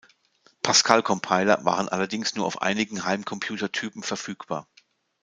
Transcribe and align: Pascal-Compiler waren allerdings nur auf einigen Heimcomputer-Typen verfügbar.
Pascal-Compiler 0.63 1.63
waren 1.63 1.87
allerdings 1.87 2.33
nur 2.33 2.47
auf 2.47 2.63
einigen 2.63 3.05
Heimcomputer-Typen 3.05 4.01
verfügbar. 4.01 4.67